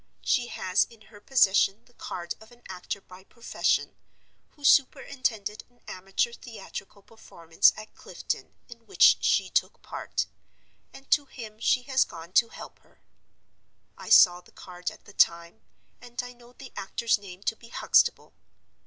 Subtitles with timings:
[0.23, 3.93] She has in her possession the card of an actor by profession,
[4.55, 10.25] who superintended an amateur theatrical performance at Clifton, in which she took part;
[10.91, 12.99] and to him she has gone to help her.
[13.95, 15.61] I saw the card at the time,
[16.01, 18.33] and I know the actor's name to be Huxtable.